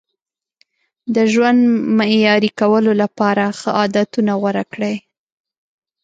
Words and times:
د 1.15 1.17
ژوند 1.33 1.59
معیاري 1.97 2.51
کولو 2.59 2.91
لپاره 3.01 3.43
ښه 3.59 3.69
عادتونه 3.79 4.31
غوره 4.41 4.63
کړئ. 4.73 4.95